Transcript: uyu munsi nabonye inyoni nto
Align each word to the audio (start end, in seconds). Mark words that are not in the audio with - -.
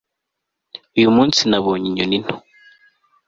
uyu 0.97 1.09
munsi 1.15 1.41
nabonye 1.49 1.85
inyoni 1.89 2.17
nto 2.23 2.35